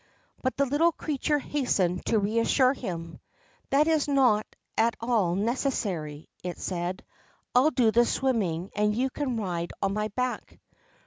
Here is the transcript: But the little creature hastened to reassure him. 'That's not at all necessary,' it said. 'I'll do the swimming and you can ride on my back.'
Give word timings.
But 0.41 0.57
the 0.57 0.65
little 0.65 0.91
creature 0.91 1.37
hastened 1.37 2.07
to 2.07 2.17
reassure 2.17 2.73
him. 2.73 3.19
'That's 3.69 4.07
not 4.07 4.47
at 4.75 4.95
all 4.99 5.35
necessary,' 5.35 6.27
it 6.43 6.57
said. 6.57 7.05
'I'll 7.53 7.69
do 7.69 7.91
the 7.91 8.07
swimming 8.07 8.71
and 8.75 8.95
you 8.95 9.11
can 9.11 9.37
ride 9.37 9.73
on 9.79 9.93
my 9.93 10.07
back.' 10.07 10.57